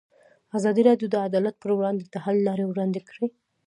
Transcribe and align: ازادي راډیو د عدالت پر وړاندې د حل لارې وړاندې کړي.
ازادي 0.57 0.81
راډیو 0.89 1.07
د 1.11 1.15
عدالت 1.27 1.55
پر 1.61 1.71
وړاندې 1.77 2.03
د 2.07 2.15
حل 2.25 2.37
لارې 2.47 2.65
وړاندې 2.67 2.99
کړي. 3.09 3.27